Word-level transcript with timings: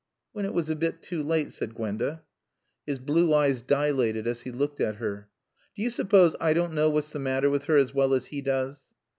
"When 0.33 0.45
it 0.45 0.53
was 0.55 0.67
a 0.71 0.75
bit 0.75 1.03
too 1.03 1.21
late," 1.21 1.51
said 1.51 1.75
Gwenda. 1.75 2.23
His 2.87 2.97
blue 2.97 3.31
eyes 3.35 3.61
dilated 3.61 4.25
as 4.25 4.41
he 4.41 4.49
looked 4.51 4.81
at 4.81 4.95
her. 4.95 5.29
"Do 5.75 5.83
you 5.83 5.91
suppose 5.91 6.35
I 6.39 6.53
don't 6.53 6.73
know 6.73 6.89
what's 6.89 7.11
the 7.11 7.19
matter 7.19 7.51
with 7.51 7.65
her 7.65 7.77
as 7.77 7.93
well 7.93 8.15
as 8.15 8.25
he 8.25 8.41
does?" 8.41 8.87